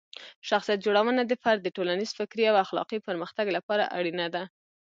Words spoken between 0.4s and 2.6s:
شخصیت جوړونه د فرد د ټولنیز، فکري او